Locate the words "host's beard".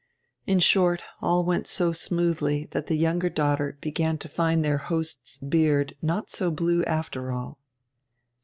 4.79-5.95